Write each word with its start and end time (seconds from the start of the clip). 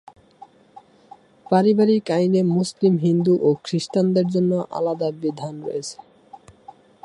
পারিবারিক 1.45 2.05
আইনে 2.17 2.41
মুসলিম, 2.57 2.93
হিন্দু 3.05 3.33
ও 3.47 3.49
খ্রিস্টানদের 3.65 4.27
জন্য 4.33 4.51
আলাদা 4.77 5.09
বিধান 5.21 5.55
রয়েছে। 5.67 5.97